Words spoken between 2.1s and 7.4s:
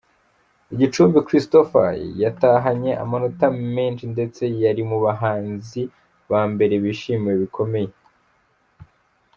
yatahanye amanota meza ndetse yari mu bahanzi ba mbere bishimiwe